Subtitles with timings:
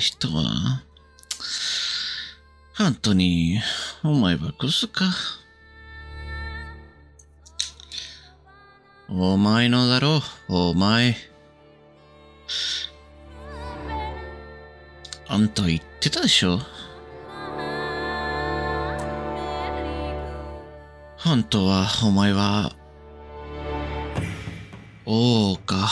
[0.00, 0.82] 人は、
[2.76, 3.60] 本当に、
[4.02, 5.04] お前はクズか。
[9.08, 11.14] お前のだろう、お前。
[15.28, 16.58] あんた言ってたでしょ
[21.18, 22.72] 本当はお前は、
[25.04, 25.90] 王か。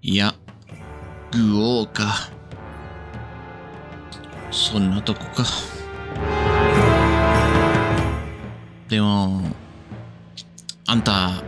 [0.00, 0.34] いや、
[1.32, 2.35] 愚王か。
[4.56, 5.44] そんなとこか。
[8.88, 9.42] でも、
[10.86, 11.42] あんた、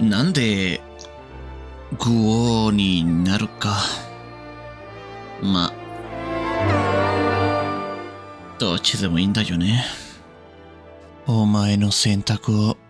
[0.00, 0.80] なんで、
[2.00, 3.76] 愚王になるか。
[5.40, 5.72] ま、
[8.58, 9.84] どっちでもいいんだよね。
[11.28, 12.81] お前の選択を。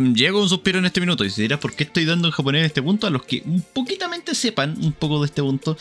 [0.00, 2.60] Llego un suspiro en este minuto y se dirá por qué estoy dando en japonés
[2.60, 3.06] en este punto.
[3.06, 5.76] A los que un poquitamente sepan un poco de este punto,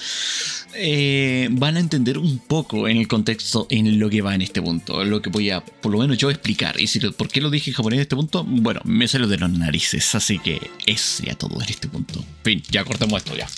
[0.75, 4.62] eh, van a entender un poco en el contexto en lo que va en este
[4.62, 5.03] punto.
[5.03, 6.80] Lo que voy a, por lo menos yo, explicar.
[6.80, 9.38] Y si, por qué lo dije en japonés en este punto, bueno, me salió de
[9.38, 10.14] las narices.
[10.16, 12.23] Así que es ya todo en este punto.
[12.44, 13.47] Fin, ya cortamos esto ya.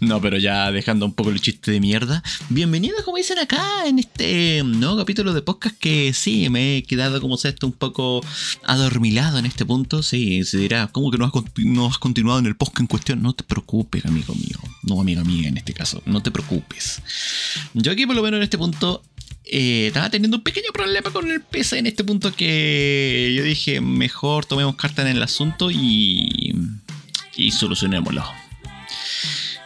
[0.00, 2.22] No, pero ya dejando un poco el chiste de mierda.
[2.48, 7.20] Bienvenidos, como dicen acá, en este nuevo capítulo de podcast que sí, me he quedado
[7.20, 8.20] como sea esto un poco
[8.64, 10.02] adormilado en este punto.
[10.02, 13.22] Sí, se dirá, ¿cómo que no has, continuado en el podcast en cuestión?
[13.22, 14.58] No te preocupes, amigo mío.
[14.82, 16.02] No, amiga mía, en este caso.
[16.06, 17.02] No te preocupes.
[17.74, 19.02] Yo aquí, por lo menos en este punto,
[19.44, 23.80] eh, estaba teniendo un pequeño problema con el PC en este punto que yo dije,
[23.80, 26.54] mejor tomemos carta en el asunto y,
[27.36, 28.24] y solucionémoslo.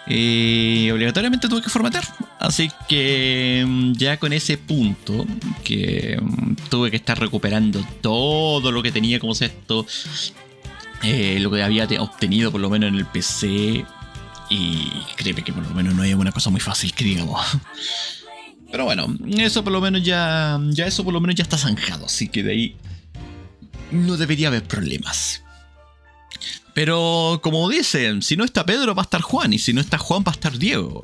[0.07, 2.05] Y obligatoriamente tuve que formatear.
[2.41, 5.27] Así que mm, ya con ese punto,
[5.63, 9.87] que mm, tuve que estar recuperando todo lo que tenía como esto,
[11.03, 13.85] eh, lo que había obtenido por lo menos en el PC.
[14.49, 17.47] Y créeme que por lo menos no es una cosa muy fácil que digamos.
[18.73, 22.07] Pero bueno, eso por lo menos ya, ya eso por lo menos ya está zanjado.
[22.07, 22.77] Así que de ahí
[23.91, 25.43] no debería haber problemas.
[26.73, 29.99] Pero como dicen, si no está Pedro va a estar Juan y si no está
[29.99, 31.03] Juan va a estar Diego.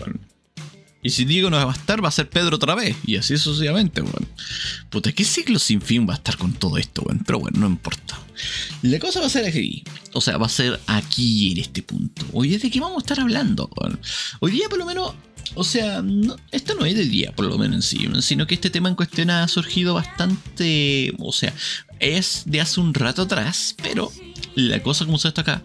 [1.06, 2.97] Y si Diego no va a estar, va a ser Pedro otra vez.
[3.06, 4.27] Y así sucesivamente, weón.
[4.91, 7.22] Puta, ¿qué ciclo sin fin va a estar con todo esto, weón?
[7.25, 8.19] Pero bueno, no importa.
[8.83, 9.84] La cosa va a ser aquí.
[10.15, 12.27] O sea, va a ser aquí en este punto.
[12.33, 14.00] Hoy es de qué vamos a estar hablando, weón.
[14.41, 15.15] Hoy día por lo menos
[15.55, 16.03] o sea,
[16.50, 18.97] esto no es de día, por lo menos en sí, sino que este tema en
[18.97, 21.15] cuestión ha surgido bastante.
[21.21, 21.55] O sea,
[22.00, 24.11] es de hace un rato atrás, pero
[24.56, 25.62] la cosa como se está acá,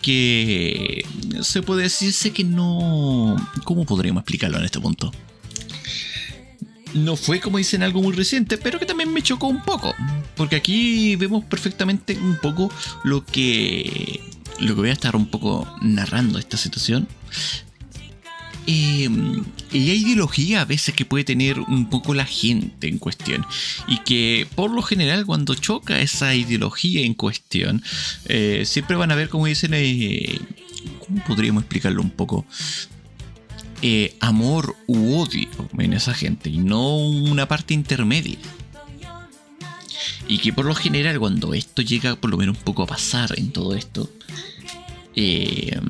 [0.00, 1.04] que
[1.42, 3.36] se puede decirse que no...
[3.64, 5.12] ¿Cómo podríamos explicarlo en este punto?
[6.94, 9.94] No fue como dicen algo muy reciente, pero que también me chocó un poco.
[10.36, 12.72] Porque aquí vemos perfectamente un poco
[13.04, 14.20] lo que...
[14.60, 17.08] Lo que voy a estar un poco narrando esta situación
[18.66, 19.06] Y
[19.72, 23.44] hay ideología a veces que puede tener un poco la gente en cuestión.
[23.88, 27.82] Y que por lo general cuando choca esa ideología en cuestión,
[28.26, 30.38] eh, siempre van a ver, como dicen, eh,
[31.04, 32.46] ¿cómo podríamos explicarlo un poco?
[33.82, 35.48] Eh, amor u odio
[35.78, 38.36] en esa gente y no una parte intermedia.
[40.28, 43.32] Y que por lo general cuando esto llega por lo menos un poco a pasar
[43.38, 44.10] en todo esto,
[45.16, 45.80] eh,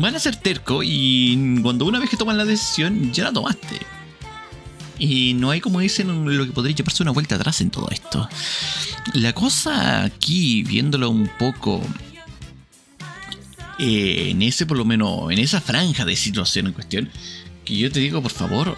[0.00, 3.78] van a ser terco y cuando una vez que toman la decisión, ya la tomaste.
[4.98, 8.28] Y no hay, como dicen, lo que podría llevarse una vuelta atrás en todo esto.
[9.14, 11.80] La cosa aquí, viéndolo un poco
[13.78, 17.10] eh, en ese, por lo menos, en esa franja de situación en cuestión,
[17.64, 18.76] que yo te digo, por favor,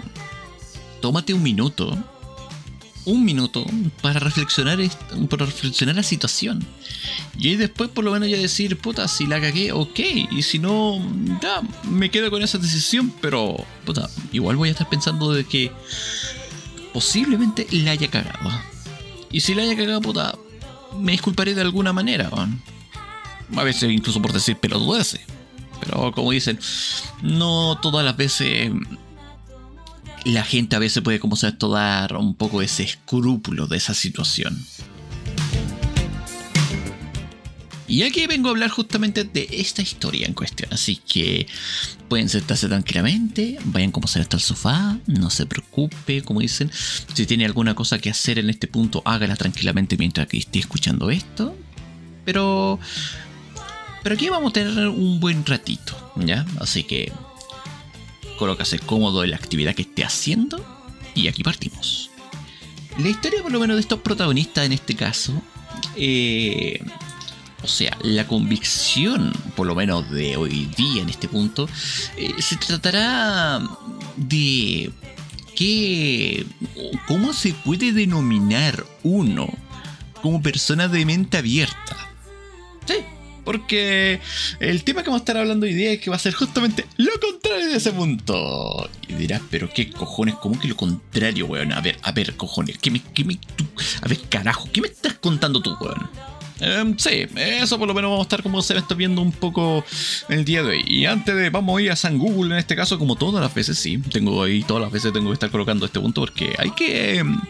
[1.00, 1.96] tómate un minuto
[3.04, 3.64] un minuto
[4.02, 4.78] para reflexionar,
[5.28, 6.64] para reflexionar la situación.
[7.38, 9.98] Y ahí después por lo menos ya decir, puta, si la cagué, ok.
[10.30, 10.98] Y si no,
[11.42, 13.12] ya me quedo con esa decisión.
[13.20, 15.72] Pero, puta, igual voy a estar pensando de que
[16.92, 18.50] posiblemente la haya cagado.
[19.30, 20.36] Y si la haya cagado, puta,
[20.98, 22.30] me disculparé de alguna manera.
[23.56, 25.20] A veces incluso por decir ese
[25.80, 26.58] Pero como dicen,
[27.22, 28.70] no todas las veces
[30.24, 34.58] la gente a veces puede, como se dar un poco ese escrúpulo de esa situación.
[37.90, 40.72] Y aquí vengo a hablar justamente de esta historia en cuestión.
[40.72, 41.48] Así que
[42.08, 46.70] pueden sentarse tranquilamente, vayan como sea hasta el sofá, no se preocupe, como dicen.
[47.14, 51.10] Si tiene alguna cosa que hacer en este punto, hágala tranquilamente mientras que esté escuchando
[51.10, 51.56] esto.
[52.24, 52.78] Pero.
[54.04, 56.46] Pero aquí vamos a tener un buen ratito, ¿ya?
[56.60, 57.12] Así que
[58.40, 60.64] colócase cómodo en la actividad que esté haciendo
[61.14, 62.10] y aquí partimos.
[62.98, 65.42] La historia por lo menos de estos protagonistas en este caso,
[65.94, 66.82] eh,
[67.62, 71.68] O sea, la convicción, por lo menos de hoy día en este punto,
[72.16, 73.60] eh, se tratará
[74.16, 74.90] de
[75.54, 76.46] qué,
[77.06, 79.46] cómo se puede denominar uno
[80.22, 82.09] como persona de mente abierta.
[83.50, 84.20] Porque
[84.60, 86.86] el tema que vamos a estar hablando hoy día es que va a ser justamente
[86.98, 88.88] lo contrario de ese punto.
[89.08, 91.72] Y dirás, pero qué cojones, ¿cómo que lo contrario, weón?
[91.72, 93.40] A ver, a ver, cojones, ¿qué me, qué me,
[94.02, 96.08] a ver, carajo, ¿qué me estás contando tú, weón?
[96.60, 99.84] Em, sí, eso por lo menos vamos a estar como se está viendo un poco
[100.28, 100.84] el día de hoy.
[100.86, 103.52] Y antes de vamos a ir a San Google en este caso, como todas las
[103.52, 106.70] veces, sí, tengo ahí todas las veces tengo que estar colocando este punto porque hay
[106.70, 107.40] que em,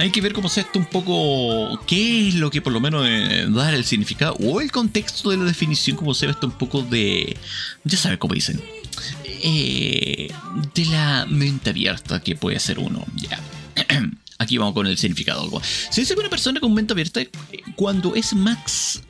[0.00, 3.06] hay que ver cómo se esto un poco qué es lo que por lo menos
[3.06, 6.54] eh, da el significado o el contexto de la definición, como se ve esto un
[6.54, 7.36] poco de,
[7.84, 8.62] ya sabes cómo dicen,
[9.42, 10.32] eh,
[10.74, 13.04] de la mente abierta que puede ser uno.
[13.16, 13.38] Ya.
[14.38, 15.42] Aquí vamos con el significado.
[15.42, 15.60] Algo.
[15.90, 17.20] Se dice una persona con mente abierta
[17.76, 19.02] cuando es Max.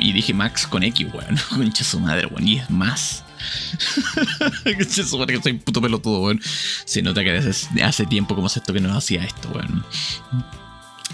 [0.00, 1.38] Y dije Max con X, weón.
[1.50, 2.48] Concha su madre, weón.
[2.48, 3.22] Y es más.
[4.88, 6.40] Supone que soy puto pelotudo, weón.
[6.84, 9.84] Se nota que hace, hace tiempo como esto que no hacía esto, weón.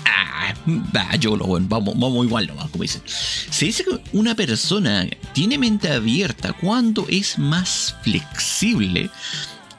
[0.07, 3.03] Ah, yo lo bueno, vamos, vamos igual nomás, como dicen.
[3.07, 9.11] Se dice que una persona tiene mente abierta cuando es más flexible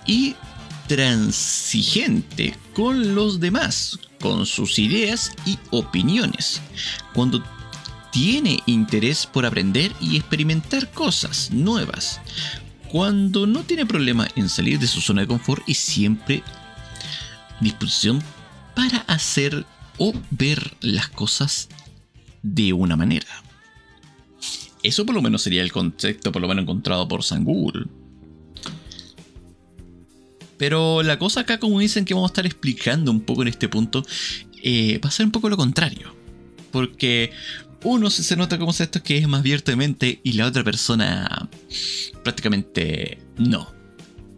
[0.06, 0.36] y
[0.88, 6.62] transigente con los demás, con sus ideas y opiniones.
[7.14, 7.44] Cuando
[8.16, 12.22] tiene interés por aprender y experimentar cosas nuevas.
[12.88, 16.42] Cuando no tiene problema en salir de su zona de confort y siempre
[17.60, 18.24] disposición
[18.74, 19.66] para hacer
[19.98, 21.68] o ver las cosas
[22.42, 23.28] de una manera.
[24.82, 27.88] Eso por lo menos sería el concepto por lo menos encontrado por San Google.
[30.56, 33.68] Pero la cosa acá, como dicen que vamos a estar explicando un poco en este
[33.68, 34.06] punto,
[34.64, 36.16] eh, va a ser un poco lo contrario.
[36.72, 37.32] Porque
[37.86, 41.48] uno se nota como esto que es más abierto de mente y la otra persona
[42.24, 43.72] prácticamente no.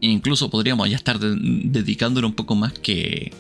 [0.01, 3.33] Incluso podríamos ya estar dedicándolo un poco más que,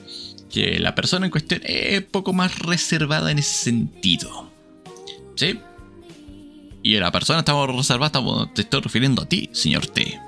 [0.49, 4.49] que la persona en cuestión es poco más reservada en ese sentido.
[5.35, 5.59] ¿Sí?
[6.83, 8.21] Y la persona estamos reservada,
[8.53, 10.19] te estoy refiriendo a ti, señor T.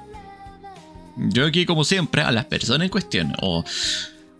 [1.15, 3.63] Yo aquí, como siempre, a las personas en cuestión, o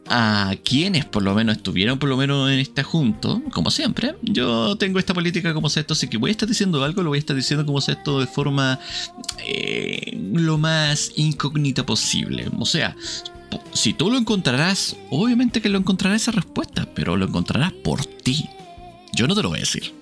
[0.10, 4.76] a quienes por lo menos estuvieron por lo menos en este junto, como siempre, yo
[4.76, 7.20] tengo esta política como esto, así que voy a estar diciendo algo, lo voy a
[7.20, 8.80] estar diciendo como esto de forma
[9.46, 12.48] eh, lo más incógnita posible.
[12.58, 12.96] O sea,
[13.74, 18.50] si tú lo encontrarás, obviamente que lo encontrarás esa respuesta, pero lo encontrarás por ti.
[19.14, 19.94] Yo no te lo voy a decir.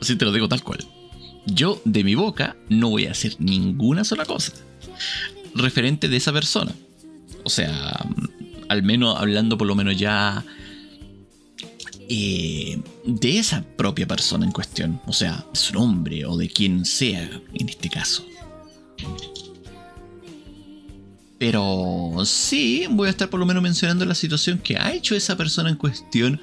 [0.00, 0.84] Así te lo digo tal cual.
[1.46, 4.52] Yo de mi boca no voy a decir ninguna sola cosa
[5.54, 6.72] referente de esa persona.
[7.44, 8.04] O sea,
[8.68, 10.44] al menos hablando por lo menos ya
[12.08, 15.00] eh, de esa propia persona en cuestión.
[15.06, 18.24] O sea, su nombre o de quien sea en este caso.
[21.38, 25.36] Pero sí, voy a estar por lo menos mencionando la situación que ha hecho esa
[25.36, 26.40] persona en cuestión.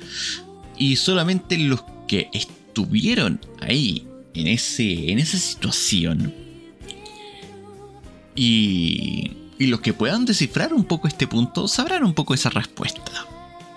[0.77, 6.33] Y solamente los que estuvieron ahí, en, ese, en esa situación,
[8.35, 9.31] y,
[9.67, 13.25] los que puedan descifrar un poco este punto sabrán un poco esa respuesta.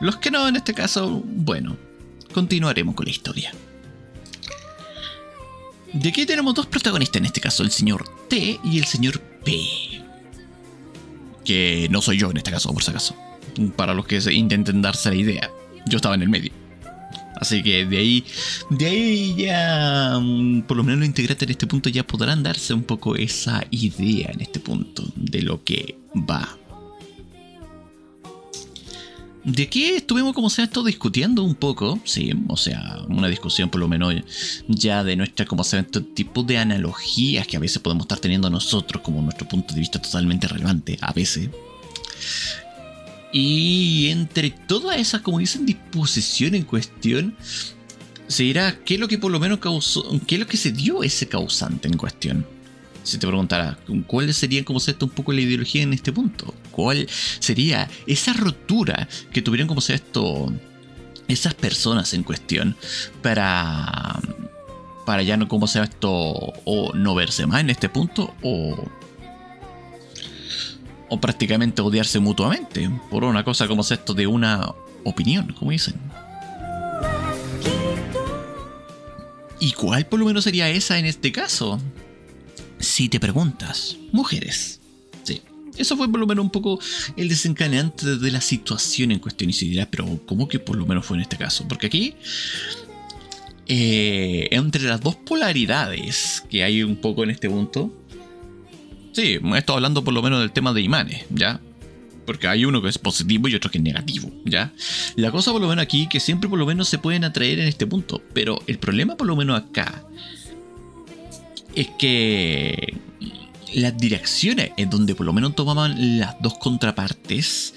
[0.00, 1.76] Los que no, en este caso, bueno,
[2.32, 3.52] continuaremos con la historia.
[5.92, 9.60] De aquí tenemos dos protagonistas en este caso, el señor T y el señor P.
[11.44, 13.14] Que no soy yo en este caso, por si acaso.
[13.76, 15.50] Para los que intenten darse la idea.
[15.86, 16.50] Yo estaba en el medio.
[17.44, 18.24] Así que de ahí,
[18.70, 22.72] de ahí ya, mm, por lo menos los integrantes en este punto ya podrán darse
[22.72, 26.56] un poco esa idea en este punto de lo que va.
[29.44, 33.78] De aquí estuvimos como sea esto discutiendo un poco, sí, o sea, una discusión por
[33.78, 34.14] lo menos
[34.66, 38.48] ya de nuestra como sea este tipo de analogías que a veces podemos estar teniendo
[38.48, 41.50] nosotros como nuestro punto de vista totalmente relevante, a veces.
[43.36, 47.36] Y entre todas esas, como dicen, disposición en cuestión,
[48.28, 50.70] se dirá qué es lo que por lo menos causó, qué es lo que se
[50.70, 52.46] dio ese causante en cuestión.
[53.02, 53.76] Si te preguntara,
[54.06, 56.54] ¿cuál sería como esto un poco la ideología en este punto?
[56.70, 57.08] ¿Cuál
[57.40, 60.52] sería esa rotura que tuvieron como sea esto
[61.26, 62.76] esas personas en cuestión
[63.20, 64.20] para
[65.06, 68.88] para ya no como sea esto o no verse más en este punto o
[71.20, 74.72] prácticamente odiarse mutuamente por una cosa como es esto de una
[75.04, 75.94] opinión, como dicen.
[79.60, 81.80] ¿Y cuál por lo menos sería esa en este caso?
[82.78, 84.80] Si te preguntas, mujeres.
[85.22, 85.40] Sí,
[85.78, 86.78] Eso fue por lo menos un poco
[87.16, 89.50] el desencadenante de la situación en cuestión.
[89.50, 91.66] Y se dirá, pero ¿cómo que por lo menos fue en este caso?
[91.66, 92.14] Porque aquí,
[93.66, 97.90] eh, entre las dos polaridades que hay un poco en este punto,
[99.14, 101.60] sí, estoy hablando por lo menos del tema de imanes, ¿ya?
[102.26, 104.72] Porque hay uno que es positivo y otro que es negativo, ¿ya?
[105.16, 107.68] La cosa por lo menos aquí, que siempre por lo menos se pueden atraer en
[107.68, 108.22] este punto.
[108.32, 110.04] Pero el problema por lo menos acá
[111.74, 112.98] es que
[113.74, 117.74] las direcciones en donde por lo menos tomaban las dos contrapartes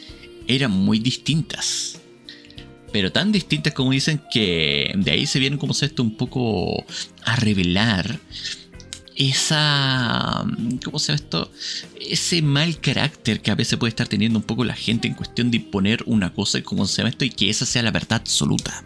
[0.48, 2.00] eran muy distintas.
[2.92, 6.86] Pero tan distintas como dicen que de ahí se vienen como esto un poco
[7.24, 8.20] a revelar
[9.18, 10.46] esa.
[10.84, 11.52] ¿Cómo se llama esto?
[12.00, 15.52] Ese mal carácter que a veces puede estar teniendo un poco la gente en cuestión
[15.52, 18.84] de imponer una cosa cómo se llama esto y que esa sea la verdad absoluta.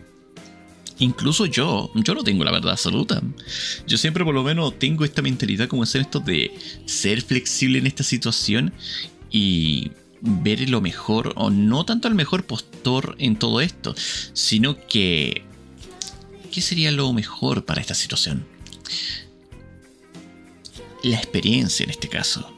[0.99, 3.21] Incluso yo, yo no tengo la verdad absoluta.
[3.87, 6.51] Yo siempre por lo menos tengo esta mentalidad como hacer esto de
[6.85, 8.73] ser flexible en esta situación
[9.31, 13.95] y ver lo mejor, o no tanto el mejor postor en todo esto,
[14.33, 15.43] sino que...
[16.51, 18.45] ¿Qué sería lo mejor para esta situación?
[21.03, 22.57] La experiencia en este caso.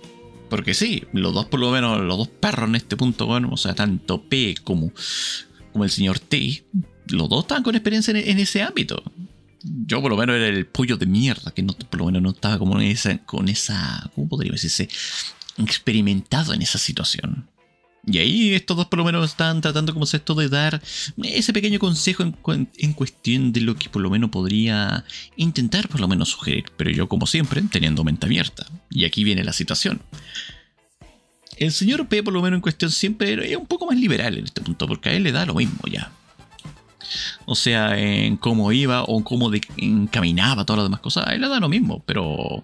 [0.49, 3.57] Porque sí, los dos por lo menos, los dos perros en este punto, bueno, o
[3.57, 4.91] sea, tanto P como,
[5.71, 6.63] como el señor T,
[7.07, 9.01] los dos estaban con experiencia en, ese ámbito.
[9.63, 12.29] Yo por lo menos era el pollo de mierda, que no, por lo menos no
[12.31, 14.89] estaba como esa, con esa, ¿cómo podría decirse?
[15.57, 17.47] Experimentado en esa situación.
[18.05, 20.81] Y ahí estos dos por lo menos están tratando como esto de dar
[21.23, 25.05] ese pequeño consejo en, cuestión de lo que por lo menos podría
[25.37, 26.65] intentar por lo menos sugerir.
[26.75, 28.67] Pero yo como siempre teniendo mente abierta.
[28.89, 30.01] Y aquí viene la situación.
[31.57, 34.45] El señor P por lo menos en cuestión siempre era un poco más liberal en
[34.45, 36.11] este punto porque a él le da lo mismo ya
[37.45, 41.49] o sea, en cómo iba o cómo encaminaba todas las demás cosas, a él le
[41.49, 42.63] da lo mismo, pero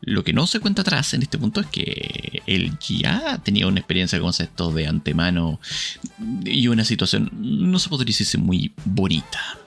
[0.00, 3.80] lo que no se cuenta atrás en este punto es que él ya tenía una
[3.80, 5.60] experiencia con esto de antemano
[6.44, 9.58] y una situación, no se podría decirse muy bonita.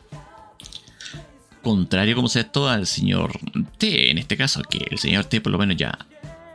[1.62, 3.38] Contrario como sea esto al señor
[3.78, 5.98] T, en este caso, que el señor T por lo menos ya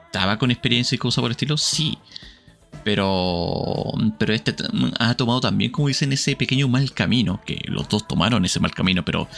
[0.07, 1.99] estaba con experiencia y cosas por el estilo, sí.
[2.83, 4.55] Pero, pero este
[4.99, 8.73] ha tomado también, como dicen, ese pequeño mal camino, que los dos tomaron ese mal
[8.73, 9.29] camino, pero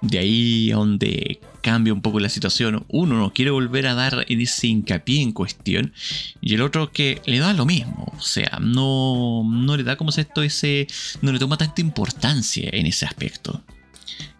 [0.00, 4.24] de ahí a donde cambia un poco la situación, uno no quiere volver a dar
[4.28, 5.92] ese hincapié en cuestión,
[6.40, 10.10] y el otro que le da lo mismo, o sea, no, no le da como
[10.10, 10.86] esto ese,
[11.20, 13.62] no le toma tanta importancia en ese aspecto.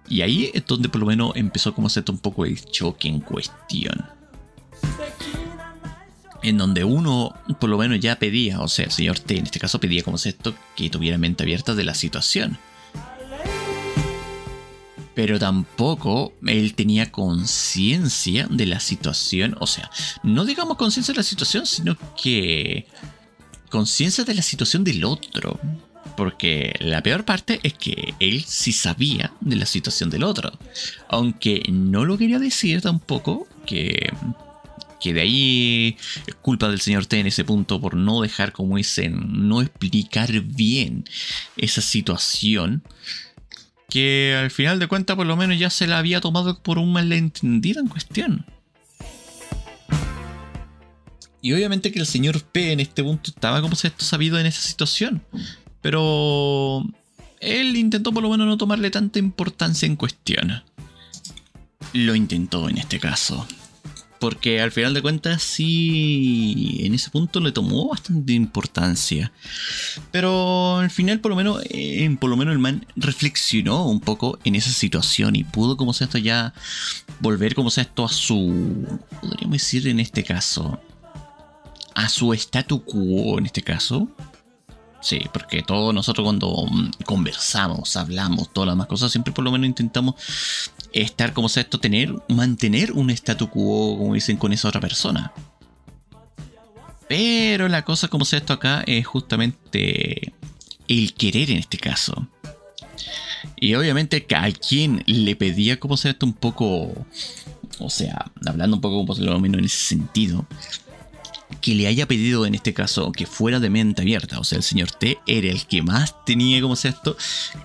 [0.07, 3.21] Y ahí es donde por lo menos empezó como esto un poco el choque en
[3.21, 4.05] cuestión
[6.45, 9.59] en donde uno por lo menos ya pedía, o sea, el señor T en este
[9.59, 12.59] caso pedía como esto que tuviera mente abierta de la situación.
[15.15, 19.91] Pero tampoco él tenía conciencia de la situación, o sea,
[20.23, 22.87] no digamos conciencia de la situación, sino que
[23.71, 25.59] conciencia de la situación del otro.
[26.17, 30.53] Porque la peor parte es que él sí sabía de la situación del otro.
[31.09, 34.13] Aunque no lo quería decir tampoco, que
[35.01, 35.97] que de ahí
[36.27, 40.41] es culpa del señor T en ese punto por no dejar, como dicen, no explicar
[40.41, 41.05] bien
[41.57, 42.83] esa situación.
[43.89, 46.93] Que al final de cuentas, por lo menos ya se la había tomado por un
[46.93, 48.47] malentendido en cuestión.
[51.41, 54.47] Y obviamente que el señor P en este punto estaba como si esto sabido en
[54.47, 55.23] esa situación.
[55.83, 56.83] Pero
[57.41, 60.63] él intentó por lo menos no tomarle tanta importancia en cuestión.
[61.93, 63.47] Lo intentó en este caso.
[64.25, 69.31] Porque al final de cuentas sí, en ese punto le tomó bastante importancia.
[70.13, 74.39] Pero al final por lo menos, eh, por lo menos el man reflexionó un poco
[74.45, 76.55] en esa situación y pudo como sea esto ya
[77.21, 80.81] volver como sea esto a su, podríamos decir en este caso,
[81.95, 84.09] a su statu quo en este caso.
[85.03, 89.53] Sí, porque todos nosotros cuando mm, conversamos, hablamos, todas las demás cosas, siempre por lo
[89.53, 90.15] menos intentamos
[90.95, 95.33] estar como sea esto, tener, mantener un statu quo, como dicen, con esa otra persona.
[97.09, 100.33] Pero la cosa como sea esto acá es justamente
[100.89, 102.27] el querer en este caso.
[103.57, 106.93] Y obviamente a quien le pedía como sea esto un poco,
[107.79, 110.47] o sea, hablando un poco como lo menos en ese sentido,
[111.61, 114.65] que le haya pedido en este caso que fuera de mente abierta, o sea, el
[114.65, 117.17] señor T era el que más tenía como sea esto,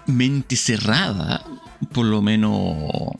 [0.07, 1.45] mente cerrada
[1.93, 3.15] por lo menos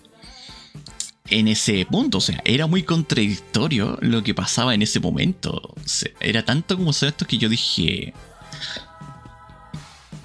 [1.30, 2.18] en ese punto.
[2.18, 5.74] O sea, era muy contradictorio lo que pasaba en ese momento.
[6.20, 8.14] era tanto como esto que yo dije.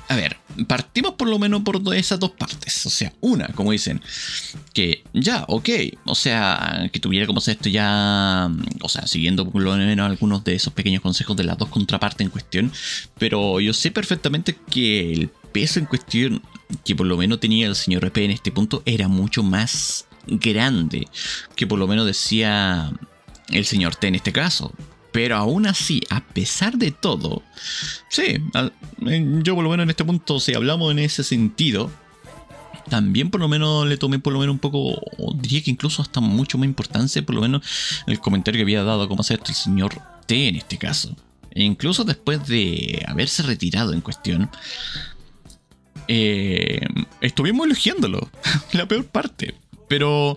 [0.08, 0.36] A ver,
[0.66, 2.86] partimos por lo menos por esas dos partes.
[2.86, 4.00] O sea, una, como dicen,
[4.72, 5.68] que ya, ok,
[6.04, 10.54] o sea, que tuviera como esto ya, o sea, siguiendo por lo menos algunos de
[10.54, 12.72] esos pequeños consejos de las dos contrapartes en cuestión,
[13.18, 16.42] pero yo sé perfectamente que el peso en cuestión
[16.84, 21.06] que por lo menos tenía el señor EP en este punto era mucho más grande
[21.54, 22.90] que por lo menos decía
[23.50, 24.72] el señor T en este caso.
[25.14, 27.44] Pero aún así, a pesar de todo,
[28.08, 28.42] sí,
[29.44, 31.88] yo por lo menos en este punto, si hablamos en ese sentido,
[32.90, 35.00] también por lo menos le tomé por lo menos un poco,
[35.36, 37.64] diría que incluso hasta mucho más importancia, por lo menos
[38.08, 39.94] el comentario que había dado como hacer el señor
[40.26, 41.14] T en este caso.
[41.52, 44.50] E incluso después de haberse retirado en cuestión,
[46.08, 46.88] eh,
[47.20, 48.28] estuvimos elogiándolo,
[48.72, 49.54] la peor parte.
[49.94, 50.36] Pero,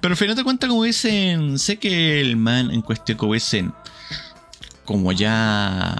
[0.00, 3.72] pero al final de cuentas, como dicen, sé que el man en cuestión, como dicen,
[4.84, 5.94] como ya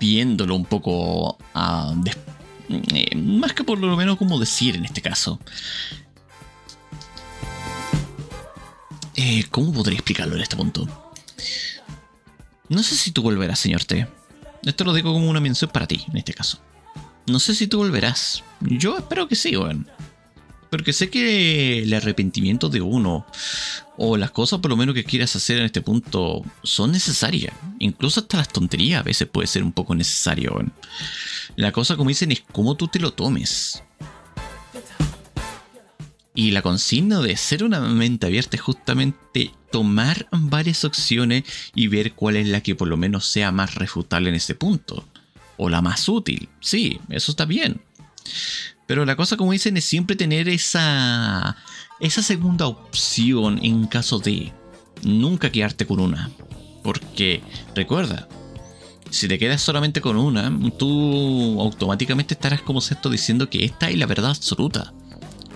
[0.00, 1.94] viéndolo un poco a
[2.70, 5.38] eh, más que por lo menos como decir en este caso.
[9.14, 11.12] Eh, ¿Cómo podría explicarlo en este punto?
[12.70, 14.08] No sé si tú volverás, señor T.
[14.62, 16.58] Esto lo digo como una mención para ti, en este caso.
[17.26, 18.42] No sé si tú volverás.
[18.60, 19.86] Yo espero que sí, weón.
[20.74, 23.24] Porque sé que el arrepentimiento de uno
[23.96, 27.54] o las cosas por lo menos que quieras hacer en este punto son necesarias.
[27.78, 30.52] Incluso hasta las tonterías a veces puede ser un poco necesario.
[31.54, 33.84] La cosa como dicen es cómo tú te lo tomes.
[36.34, 41.44] Y la consigna de ser una mente abierta es justamente tomar varias opciones
[41.76, 45.06] y ver cuál es la que por lo menos sea más refutable en ese punto.
[45.56, 46.48] O la más útil.
[46.58, 47.80] Sí, eso está bien.
[48.86, 51.56] Pero la cosa, como dicen, es siempre tener esa,
[52.00, 54.52] esa segunda opción en caso de
[55.02, 56.30] nunca quedarte con una.
[56.82, 57.40] Porque
[57.74, 58.28] recuerda,
[59.10, 63.96] si te quedas solamente con una, tú automáticamente estarás como esto diciendo que esta es
[63.96, 64.92] la verdad absoluta.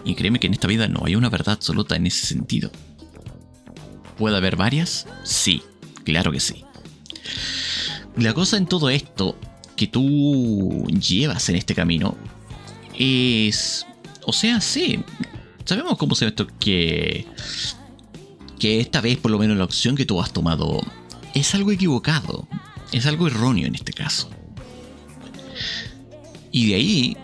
[0.05, 2.71] Y créeme que en esta vida no hay una verdad absoluta en ese sentido.
[4.17, 5.07] ¿Puede haber varias?
[5.23, 5.63] Sí,
[6.05, 6.65] claro que sí.
[8.17, 9.39] La cosa en todo esto
[9.77, 12.17] que tú llevas en este camino
[12.99, 13.87] es...
[14.25, 15.03] O sea, sí.
[15.65, 17.27] Sabemos cómo se ve esto que...
[18.59, 20.81] Que esta vez por lo menos la opción que tú has tomado
[21.35, 22.49] es algo equivocado.
[22.93, 24.31] Es algo erróneo en este caso.
[26.51, 27.17] Y de ahí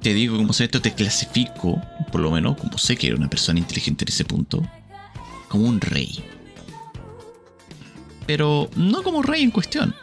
[0.00, 3.28] te digo como sé esto, te clasifico, por lo menos como sé que era una
[3.28, 4.66] persona inteligente en ese punto,
[5.48, 6.24] como un rey.
[8.26, 9.94] Pero no como rey en cuestión,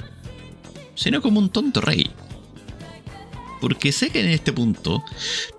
[0.95, 2.09] sino como un tonto rey.
[3.59, 5.03] Porque sé que en este punto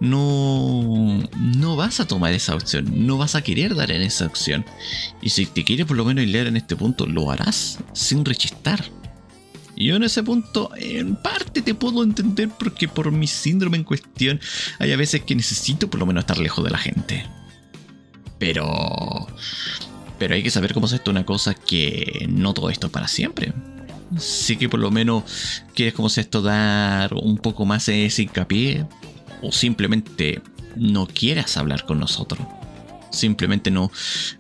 [0.00, 4.64] no, no vas a tomar esa opción, no vas a querer dar en esa opción.
[5.20, 8.84] Y si te quieres por lo menos leer en este punto, lo harás sin rechistar.
[9.74, 13.84] Y yo en ese punto, en parte te puedo entender porque por mi síndrome en
[13.84, 14.40] cuestión,
[14.78, 17.24] hay a veces que necesito por lo menos estar lejos de la gente.
[18.38, 19.26] Pero...
[20.18, 23.06] Pero hay que saber cómo es esto una cosa que no todo esto es para
[23.06, 23.52] siempre
[24.16, 28.86] sí que por lo menos quieres como se esto dar un poco más ese hincapié
[29.42, 30.40] o simplemente
[30.76, 32.46] no quieras hablar con nosotros.
[33.10, 33.90] Simplemente no,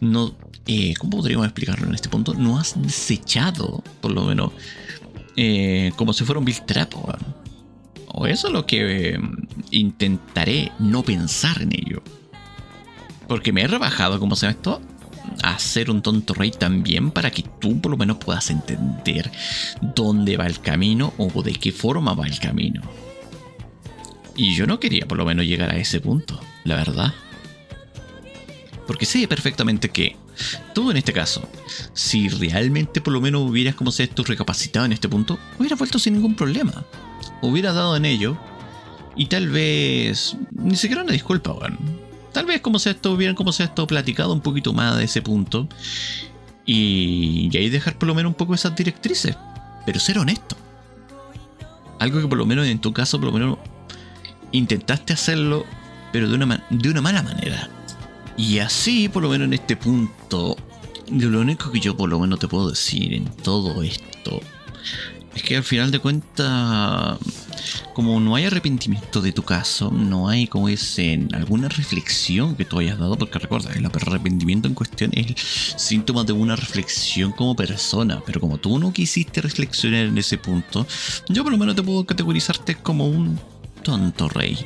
[0.00, 0.34] no,
[0.66, 2.34] eh, ¿cómo podríamos explicarlo en este punto?
[2.34, 4.52] No has desechado, por lo menos,
[5.36, 7.12] eh, como si fuera un vil trapo.
[8.08, 9.20] O eso es lo que eh,
[9.70, 12.02] intentaré no pensar en ello.
[13.26, 14.82] Porque me he rebajado, como se llama esto,
[15.42, 19.30] hacer un tonto rey también para que tú por lo menos puedas entender
[19.80, 22.82] dónde va el camino o de qué forma va el camino.
[24.36, 27.12] Y yo no quería por lo menos llegar a ese punto, la verdad.
[28.86, 30.16] Porque sé perfectamente que
[30.74, 31.46] tú en este caso,
[31.92, 35.98] si realmente por lo menos hubieras como se esto recapacitado en este punto, hubieras vuelto
[35.98, 36.84] sin ningún problema.
[37.42, 38.38] Hubieras dado en ello
[39.16, 41.97] y tal vez ni siquiera una disculpa, bueno
[42.38, 45.22] Tal vez como sea esto, hubieran como sea esto platicado un poquito más de ese
[45.22, 45.68] punto.
[46.64, 49.36] Y, ahí dejar por lo menos un poco esas directrices.
[49.84, 50.56] Pero ser honesto.
[51.98, 53.58] Algo que por lo menos en tu caso, por lo menos
[54.52, 55.66] intentaste hacerlo,
[56.12, 57.68] pero de una, de una mala manera.
[58.36, 60.56] Y así, por lo menos en este punto,
[61.10, 64.40] lo único que yo por lo menos te puedo decir en todo esto
[65.34, 67.18] es que al final de cuentas
[67.94, 72.78] como no hay arrepentimiento de tu caso, no hay, como dicen, alguna reflexión que tú
[72.78, 75.34] hayas dado, porque recuerda, el arrepentimiento en cuestión es
[75.76, 80.86] síntoma de una reflexión como persona, pero como tú no quisiste reflexionar en ese punto,
[81.28, 83.38] yo por lo menos te puedo categorizarte como un
[83.82, 84.58] tonto rey.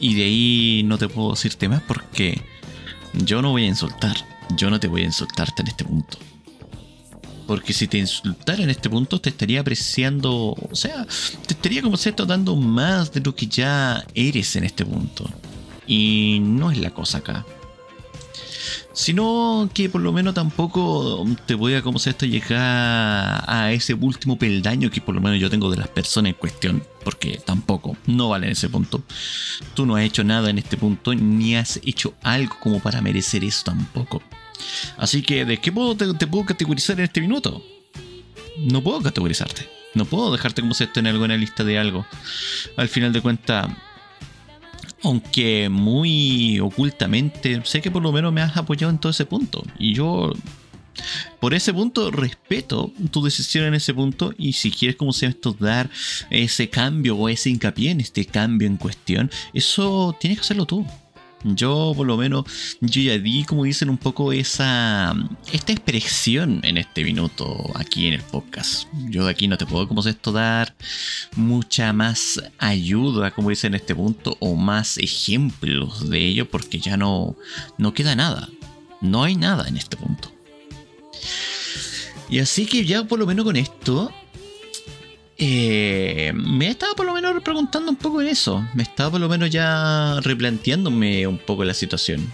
[0.00, 2.40] Y de ahí no te puedo decirte más porque
[3.12, 4.16] yo no voy a insultar,
[4.56, 6.18] yo no te voy a insultarte en este punto.
[7.48, 11.06] Porque si te insultara en este punto, te estaría apreciando, o sea,
[11.46, 15.24] te estaría como cierto dando más de lo que ya eres en este punto.
[15.86, 17.46] Y no es la cosa acá.
[18.92, 23.94] Sino que por lo menos tampoco te voy a, como sea esto, llegar a ese
[23.94, 26.84] último peldaño que por lo menos yo tengo de las personas en cuestión.
[27.02, 29.02] Porque tampoco, no vale en ese punto.
[29.72, 33.42] Tú no has hecho nada en este punto, ni has hecho algo como para merecer
[33.42, 34.20] eso tampoco.
[34.96, 37.64] Así que, ¿de qué puedo, te, puedo categorizar en este minuto?
[38.58, 39.68] No puedo categorizarte.
[39.94, 42.06] No puedo dejarte como si esto en alguna lista de algo.
[42.76, 43.68] Al final de cuentas,
[45.02, 49.64] aunque muy ocultamente, sé que por lo menos me has apoyado en todo ese punto.
[49.78, 50.32] Y yo,
[51.40, 54.34] por ese punto, respeto tu decisión en ese punto.
[54.36, 55.90] Y si quieres, como sea esto, dar
[56.30, 60.86] ese cambio o ese hincapié en este cambio en cuestión, eso tienes que hacerlo tú.
[61.44, 62.44] Yo por lo menos,
[62.80, 65.14] yo ya di, como dicen, un poco esa
[65.52, 68.88] esta expresión en este minuto aquí en el podcast.
[69.08, 70.74] Yo de aquí no te puedo, como se esto, dar
[71.36, 76.96] mucha más ayuda, como dicen en este punto, o más ejemplos de ello, porque ya
[76.96, 77.36] no,
[77.76, 78.48] no queda nada.
[79.00, 80.32] No hay nada en este punto.
[82.28, 84.12] Y así que ya por lo menos con esto,
[85.38, 88.66] eh, me estaba por lo menos preguntando un poco en eso.
[88.74, 92.28] Me estaba por lo menos ya replanteándome un poco la situación.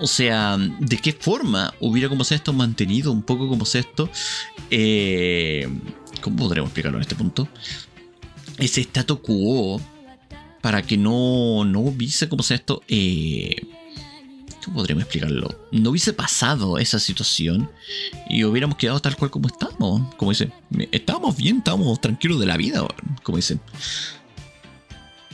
[0.00, 4.10] O sea, ¿de qué forma hubiera como sea mantenido un poco como sea esto?
[4.70, 5.68] Eh,
[6.22, 7.46] ¿Cómo podremos explicarlo en este punto?
[8.58, 9.80] Ese status quo
[10.62, 13.56] para que no, no hubiese como sea esto eh,
[14.64, 15.48] ¿Cómo podríamos explicarlo?
[15.72, 17.68] No hubiese pasado esa situación
[18.28, 20.14] y hubiéramos quedado tal cual como estamos.
[20.16, 20.52] Como dicen,
[20.92, 22.86] estábamos bien, estábamos tranquilos de la vida,
[23.22, 23.60] como dicen.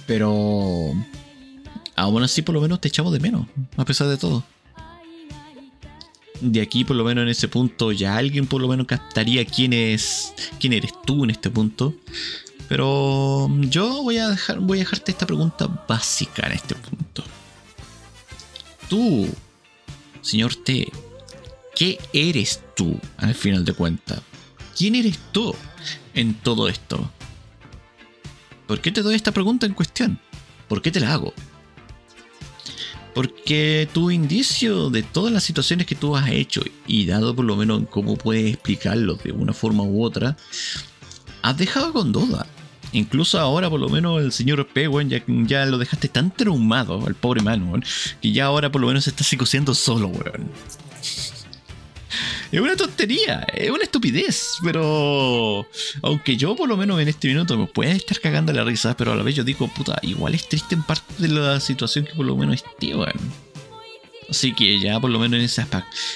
[0.06, 0.94] Pero
[1.94, 4.44] aún así por lo menos te echamos de menos, a pesar de todo.
[6.40, 9.72] De aquí por lo menos en ese punto ya alguien por lo menos captaría quién
[9.72, 11.94] es quién eres tú en este punto.
[12.68, 17.24] Pero yo voy a dejar voy a dejarte esta pregunta básica en este punto
[18.88, 19.28] tú,
[20.20, 20.90] señor T?
[21.74, 24.20] ¿Qué eres tú al final de cuentas?
[24.76, 25.54] ¿Quién eres tú
[26.14, 27.10] en todo esto?
[28.66, 30.20] ¿Por qué te doy esta pregunta en cuestión?
[30.68, 31.32] ¿Por qué te la hago?
[33.14, 37.56] Porque tu indicio de todas las situaciones que tú has hecho y dado por lo
[37.56, 40.36] menos cómo puedes explicarlo de una forma u otra,
[41.42, 42.46] has dejado con duda
[42.92, 44.88] Incluso ahora, por lo menos, el señor P,
[45.46, 47.84] ya, lo dejaste tan traumado, al pobre man,
[48.20, 50.50] que ya ahora por lo menos se está psicociendo solo, weón.
[52.50, 55.66] Es una tontería, es una estupidez, pero
[56.00, 59.12] aunque yo por lo menos en este minuto me pueda estar cagando la risa, pero
[59.12, 62.14] a la vez yo digo, puta, igual es triste en parte de la situación que
[62.14, 63.12] por lo menos esté, weón.
[64.30, 65.66] Así que ya por lo menos en ese,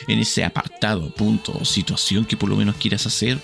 [0.08, 3.38] en ese apartado, punto, o situación que por lo menos quieras hacer,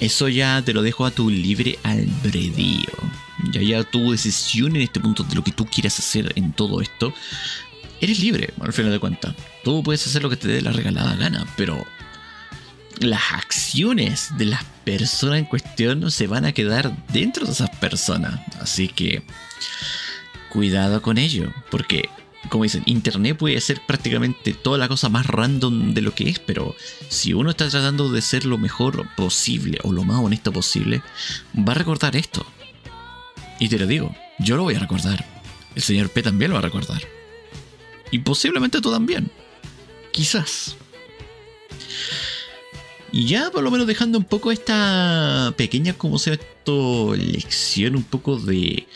[0.00, 2.90] eso ya te lo dejo a tu libre albedrío.
[3.52, 6.80] Ya ya tu decisión en este punto de lo que tú quieras hacer en todo
[6.80, 7.12] esto.
[8.00, 9.34] Eres libre, al final de cuentas.
[9.62, 11.86] Tú puedes hacer lo que te dé la regalada gana, pero
[12.98, 18.40] las acciones de las personas en cuestión se van a quedar dentro de esas personas.
[18.60, 19.22] Así que
[20.50, 22.08] cuidado con ello, porque
[22.48, 26.38] como dicen, Internet puede ser prácticamente toda la cosa más random de lo que es,
[26.38, 26.74] pero
[27.08, 31.02] si uno está tratando de ser lo mejor posible o lo más honesto posible,
[31.56, 32.46] va a recordar esto.
[33.58, 35.24] Y te lo digo, yo lo voy a recordar.
[35.74, 37.02] El señor P también lo va a recordar.
[38.10, 39.30] Y posiblemente tú también.
[40.10, 40.76] Quizás.
[43.12, 48.04] Y ya por lo menos dejando un poco esta pequeña, como sea esto, lección un
[48.04, 48.86] poco de...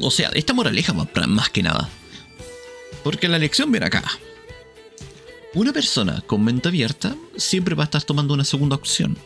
[0.00, 1.90] O sea, esta moraleja más que nada
[3.04, 4.02] porque la lección viene acá.
[5.54, 9.16] Una persona con mente abierta siempre va a estar tomando una segunda opción.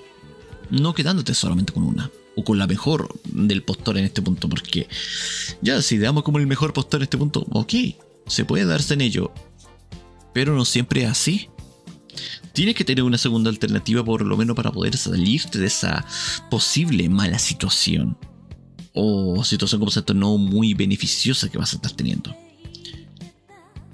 [0.68, 2.10] No quedándote solamente con una.
[2.36, 4.48] O con la mejor del postor en este punto.
[4.48, 4.88] Porque
[5.62, 7.72] ya si damos como el mejor postor en este punto, ok,
[8.26, 9.32] se puede darse en ello.
[10.34, 11.48] Pero no siempre es así.
[12.52, 16.04] Tienes que tener una segunda alternativa por lo menos para poder salirte de esa
[16.50, 18.18] posible mala situación.
[18.92, 22.36] O situación como esto no muy beneficiosa que vas a estar teniendo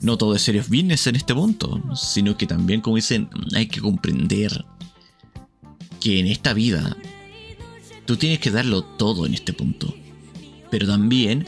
[0.00, 3.80] no todo es serious business en este punto, sino que también, como dicen, hay que
[3.80, 4.64] comprender
[6.00, 6.96] que en esta vida
[8.04, 9.94] tú tienes que darlo todo en este punto.
[10.70, 11.46] Pero también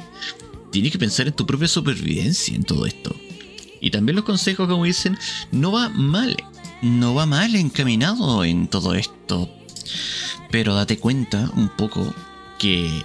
[0.71, 3.15] tienes que pensar en tu propia supervivencia en todo esto.
[3.81, 5.19] Y también los consejos, como dicen,
[5.53, 6.37] no va mal,
[6.83, 9.51] no va mal encaminado en todo esto.
[10.51, 12.15] Pero date cuenta un poco
[12.59, 13.03] que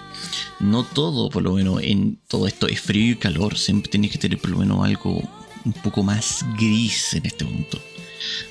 [0.60, 3.58] no todo, por lo menos en todo esto, es frío y calor.
[3.58, 5.22] Siempre tienes que tener por lo menos algo
[5.66, 7.80] un poco más gris en este punto.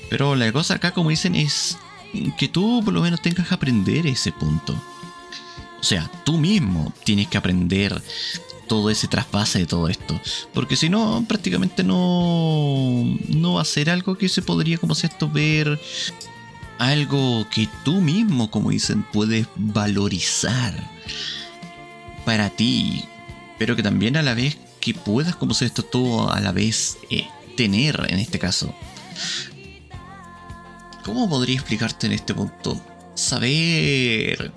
[0.09, 1.77] Pero la cosa acá, como dicen, es
[2.37, 4.73] que tú por lo menos tengas que aprender ese punto.
[5.79, 8.01] O sea, tú mismo tienes que aprender
[8.67, 10.19] todo ese trasvase de todo esto.
[10.53, 15.07] Porque si no, prácticamente no, no va a ser algo que se podría, como se
[15.07, 15.79] esto, ver
[16.81, 20.73] algo que tú mismo, como dicen, puedes valorizar
[22.25, 23.05] para ti,
[23.59, 26.97] pero que también a la vez que puedas, como se esto, todo a la vez
[27.11, 28.73] eh, tener en este caso.
[31.05, 32.83] ¿Cómo podría explicarte en este punto?
[33.13, 34.51] Saber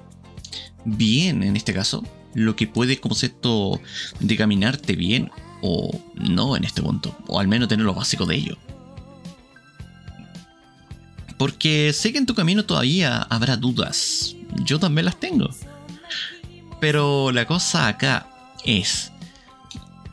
[0.86, 3.82] bien, en este caso, lo que puede, como se esto,
[4.20, 8.56] decaminarte bien o no en este punto, o al menos tener lo básico de ello.
[11.44, 14.34] Porque sé que en tu camino todavía habrá dudas.
[14.64, 15.50] Yo también las tengo.
[16.80, 18.30] Pero la cosa acá
[18.64, 19.12] es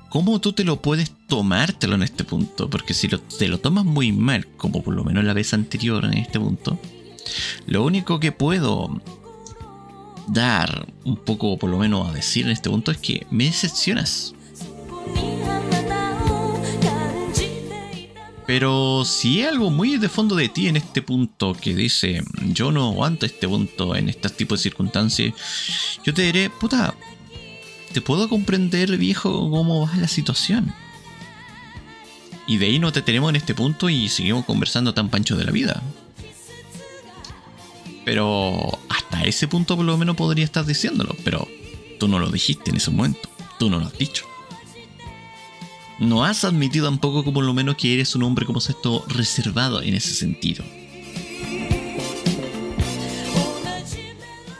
[0.10, 2.70] cómo tú te lo puedes tomártelo en este punto.
[2.70, 6.18] Porque si te lo tomas muy mal, como por lo menos la vez anterior en
[6.18, 6.78] este punto,
[7.66, 9.02] lo único que puedo
[10.28, 14.36] dar un poco, por lo menos a decir en este punto, es que me decepcionas.
[18.52, 22.74] Pero si hay algo muy de fondo de ti en este punto que dice, yo
[22.74, 25.34] no aguanto este punto en este tipo de circunstancias,
[26.04, 26.94] yo te diré, puta,
[27.94, 30.74] te puedo comprender, viejo, cómo va la situación.
[32.46, 35.46] Y de ahí no te tenemos en este punto y seguimos conversando tan pancho de
[35.46, 35.82] la vida.
[38.04, 41.48] Pero hasta ese punto por lo menos podría estar diciéndolo, pero
[42.02, 44.26] tú no lo dijiste en ese momento, tú no lo has dicho
[46.02, 49.94] no has admitido tampoco como lo menos que eres un hombre como esto reservado en
[49.94, 50.66] ese sentido.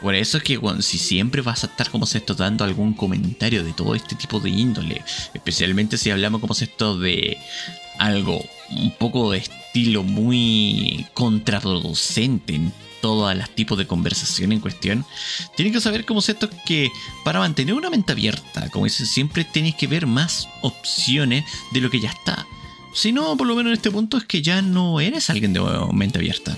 [0.00, 3.72] Por eso es que si siempre vas a estar como esto dando algún comentario de
[3.72, 5.02] todo este tipo de índole,
[5.34, 7.38] especialmente si hablamos como esto de
[7.98, 15.04] algo un poco de estilo muy contraproducente en todos los tipos de conversación en cuestión,
[15.56, 16.90] tienes que saber como esto que
[17.24, 21.90] para mantener una mente abierta, como dices, siempre tienes que ver más opciones de lo
[21.90, 22.46] que ya está.
[22.94, 25.60] Si no, por lo menos en este punto es que ya no eres alguien de
[25.92, 26.56] mente abierta.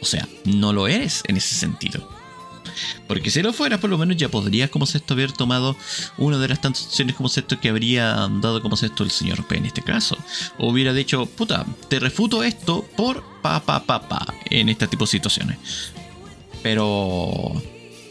[0.00, 2.08] O sea, no lo eres en ese sentido.
[3.06, 5.76] Porque si lo fuera, por lo menos ya podrías, como esto, haber tomado
[6.16, 9.56] una de las tantas opciones como esto que habría dado como esto el señor P
[9.56, 10.16] en este caso.
[10.58, 15.58] O hubiera dicho, puta, te refuto esto por pa en este tipo de situaciones.
[16.62, 17.62] Pero.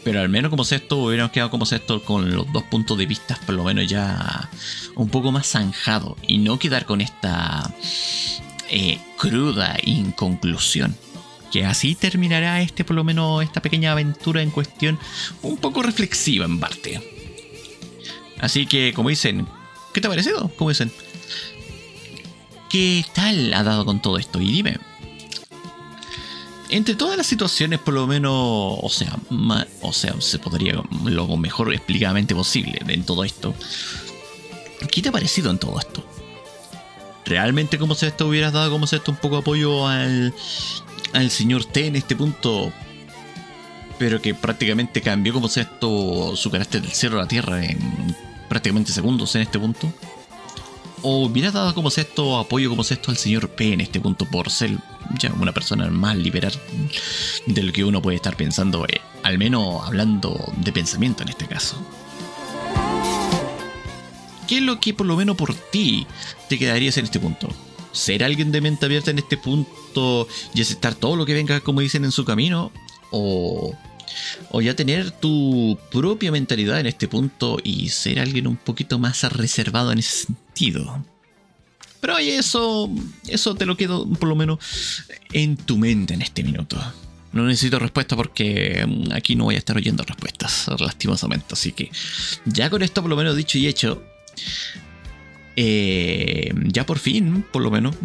[0.04, 3.40] Pero al menos como esto hubiéramos quedado como esto con los dos puntos de vista,
[3.46, 4.50] por lo menos ya
[4.96, 6.18] un poco más zanjado.
[6.26, 7.72] Y no quedar con esta
[8.68, 10.94] eh, cruda inconclusión
[11.50, 14.98] que así terminará este, por lo menos, esta pequeña aventura en cuestión,
[15.40, 17.00] un poco reflexiva en parte.
[18.40, 19.46] Así que, como dicen,
[19.92, 20.50] ¿qué te ha parecido?
[20.56, 20.90] Como dicen,
[22.68, 24.40] ¿qué tal ha dado con todo esto?
[24.40, 24.78] Y dime,
[26.76, 29.16] entre todas las situaciones, por lo menos, o sea,
[29.80, 33.54] o sea, se podría lo mejor explicadamente posible en todo esto.
[34.90, 36.04] ¿Qué te ha parecido en todo esto?
[37.26, 40.34] ¿Realmente como si esto hubieras dado como si esto un poco apoyo al,
[41.12, 42.72] al señor T en este punto,
[43.96, 47.78] pero que prácticamente cambió como sea esto su carácter del cielo a la tierra en
[48.48, 49.92] prácticamente segundos en este punto.
[51.06, 54.00] O hubiera dado como sea esto apoyo como sea esto al señor P en este
[54.00, 54.78] punto por ser
[55.18, 56.52] ya una persona más liberal
[57.46, 61.46] de lo que uno puede estar pensando, eh, al menos hablando de pensamiento en este
[61.46, 61.76] caso.
[64.48, 66.06] ¿Qué es lo que por lo menos por ti
[66.48, 67.48] te quedarías en este punto?
[67.92, 71.80] ser alguien de mente abierta en este punto y aceptar todo lo que venga, como
[71.80, 72.72] dicen, en su camino,
[73.10, 73.72] o,
[74.50, 79.22] o ya tener tu propia mentalidad en este punto y ser alguien un poquito más
[79.32, 81.04] reservado en ese sentido.
[82.00, 82.90] Pero eso,
[83.28, 84.58] eso te lo quedo por lo menos
[85.32, 86.78] en tu mente en este minuto.
[87.32, 91.46] No necesito respuesta porque mm, aquí no voy a estar oyendo respuestas, lastimosamente.
[91.52, 91.90] Así que
[92.44, 94.04] ya con esto por lo menos dicho y hecho,
[95.56, 97.96] eh, ya por fin, por lo menos.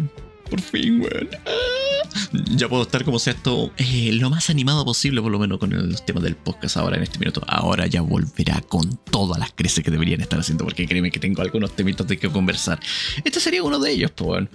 [0.48, 1.28] Por fin, weón.
[2.54, 5.72] Ya puedo estar como sea esto eh, lo más animado posible, por lo menos con
[5.72, 7.42] el tema del podcast ahora en este minuto.
[7.46, 11.42] Ahora ya volverá con todas las creces que deberían estar haciendo, porque créeme que tengo
[11.42, 12.80] algunos temitos de que conversar.
[13.24, 14.48] Este sería uno de ellos, pues bueno.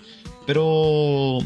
[0.46, 1.40] Pero.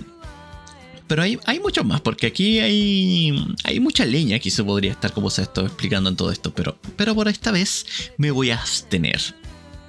[1.08, 5.12] Pero hay, hay muchos más, porque aquí hay, hay mucha leña que se podría estar
[5.12, 6.54] como se estado explicando en todo esto.
[6.54, 9.20] Pero, pero por esta vez me voy a abstener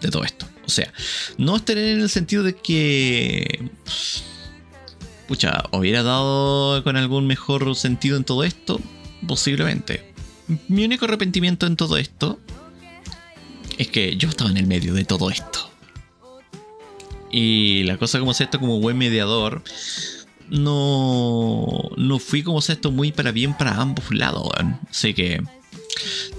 [0.01, 0.47] de todo esto.
[0.65, 0.93] O sea,
[1.37, 3.71] no es tener en el sentido de que.
[5.31, 8.81] Pucha, hubiera dado con algún mejor sentido en todo esto.
[9.29, 10.13] Posiblemente.
[10.67, 12.41] Mi único arrepentimiento en todo esto
[13.79, 15.71] es que yo estaba en el medio de todo esto.
[17.31, 19.63] Y la cosa como es esto, como buen mediador,
[20.49, 24.49] no, no fui como esto muy para bien para ambos lados,
[24.91, 25.41] Así que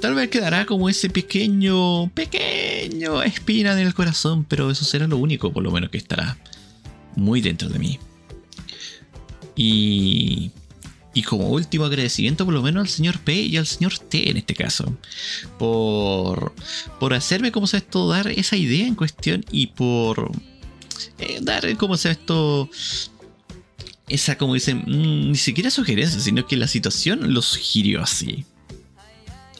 [0.02, 5.16] tal vez quedará como ese pequeño, pequeño espina en el corazón, pero eso será lo
[5.16, 6.38] único, por lo menos, que estará
[7.16, 7.98] muy dentro de mí.
[9.56, 10.52] Y,
[11.14, 14.38] y como último agradecimiento, por lo menos al señor P y al señor T en
[14.38, 14.98] este caso,
[15.60, 16.54] por,
[17.00, 20.32] por hacerme, como se esto, dar esa idea en cuestión y por
[21.20, 22.70] eh, dar, como se esto,
[24.08, 28.46] esa, como dicen, mm, ni siquiera sugerencia, sino que la situación lo sugirió así.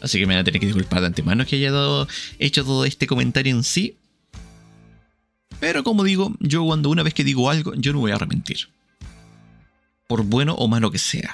[0.02, 2.08] Así que me van a tener que disculpar de antemano que haya dado,
[2.40, 3.96] hecho todo este comentario en sí.
[5.60, 8.70] Pero como digo, yo cuando una vez que digo algo, yo no voy a arrepentir.
[10.12, 11.34] Por bueno o malo que sea.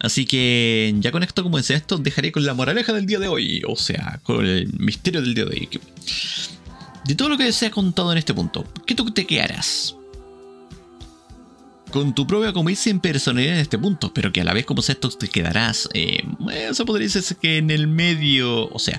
[0.00, 3.28] Así que ya con esto, como decía esto, dejaré con la moraleja del día de
[3.28, 3.62] hoy.
[3.68, 5.68] O sea, con el misterio del día de hoy.
[7.04, 9.94] De todo lo que se ha contado en este punto, ¿qué tú te quedarás?
[11.92, 14.80] con tu propia, como dicen, personalidad en este punto, pero que a la vez como
[14.80, 18.98] esto te quedarás, eh, eso podría decirse que en el medio, o sea,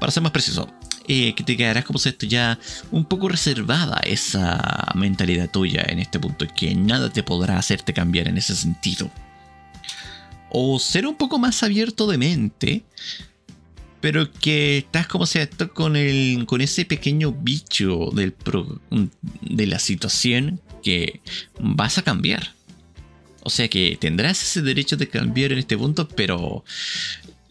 [0.00, 0.68] para ser más preciso,
[1.08, 2.58] eh, que te quedarás como esto ya
[2.90, 8.28] un poco reservada esa mentalidad tuya en este punto, que nada te podrá hacerte cambiar
[8.28, 9.10] en ese sentido.
[10.50, 12.84] O ser un poco más abierto de mente,
[14.00, 18.34] pero que estás como sea esto con el con ese pequeño bicho del
[19.40, 21.20] de la situación que
[21.58, 22.54] vas a cambiar.
[23.44, 26.64] O sea que tendrás ese derecho de cambiar en este punto, pero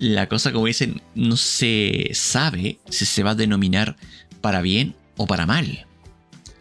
[0.02, 3.96] la cosa, como dicen, no se sabe si se va a denominar
[4.42, 5.86] para bien o para mal.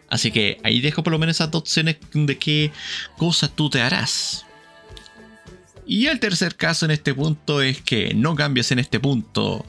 [0.09, 2.71] Así que ahí dejo por lo menos esas dos opciones de qué
[3.17, 4.45] cosa tú te harás.
[5.87, 9.65] Y el tercer caso en este punto es que no cambies en este punto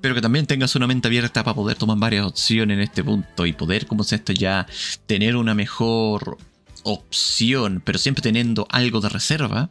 [0.00, 3.46] pero que también tengas una mente abierta para poder tomar varias opciones en este punto
[3.46, 4.66] y poder, como es esto, ya
[5.06, 6.38] tener una mejor
[6.82, 9.70] opción, pero siempre teniendo algo de reserva,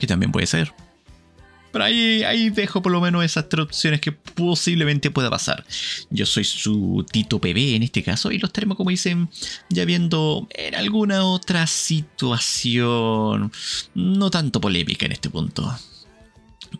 [0.00, 0.74] que también puede ser.
[1.70, 5.64] Pero ahí, ahí dejo por lo menos esas tres opciones que posiblemente pueda pasar.
[6.10, 9.28] Yo soy su Tito PB en este caso y los tenemos, como dicen,
[9.68, 13.52] ya viendo en alguna otra situación
[13.94, 15.78] no tanto polémica en este punto.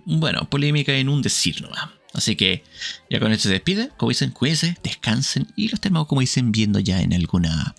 [0.05, 1.90] Bueno, polémica en un decir nomás.
[2.14, 2.64] Así que
[3.11, 3.90] ya con esto se despide.
[3.96, 7.74] Como dicen, cuídense, descansen y los tenemos, como dicen, viendo ya en alguna.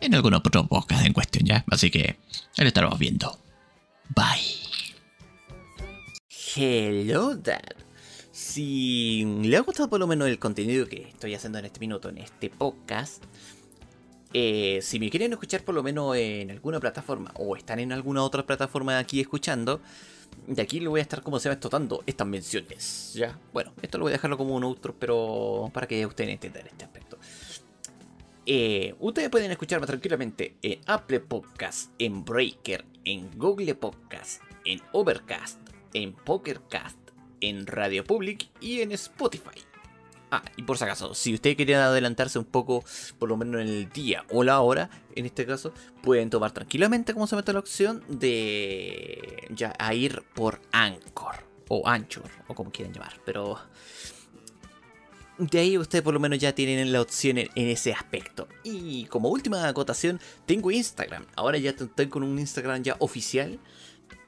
[0.00, 1.64] En alguna otro podcast en cuestión ya.
[1.70, 2.18] Así que
[2.56, 3.38] ahí lo estaremos viendo.
[4.14, 4.73] Bye.
[6.56, 7.74] Hello, Dad.
[8.30, 12.10] Si le ha gustado por lo menos el contenido que estoy haciendo en este minuto,
[12.10, 13.24] en este podcast,
[14.32, 18.22] eh, si me quieren escuchar por lo menos en alguna plataforma o están en alguna
[18.22, 19.80] otra plataforma aquí escuchando,
[20.46, 23.14] de aquí le voy a estar como se va explotando estas menciones.
[23.14, 26.68] Ya, bueno, esto lo voy a dejarlo como un outro, pero para que ustedes entiendan
[26.68, 27.18] este aspecto.
[28.46, 35.63] Eh, ustedes pueden escucharme tranquilamente en Apple Podcast, en Breaker, en Google Podcast, en Overcast,
[35.94, 36.98] en Pokercast,
[37.40, 39.62] en Radio Public y en Spotify.
[40.30, 42.84] Ah, y por si acaso, si ustedes quieren adelantarse un poco,
[43.18, 47.14] por lo menos en el día o la hora, en este caso, pueden tomar tranquilamente
[47.14, 51.36] como se mete la opción de ya a ir por Anchor
[51.68, 53.60] o Anchor o como quieran llamar, pero
[55.38, 58.48] de ahí ustedes por lo menos ya tienen la opción en, ese aspecto.
[58.62, 61.26] Y como última acotación, tengo Instagram.
[61.36, 63.58] Ahora ya estoy con un Instagram ya oficial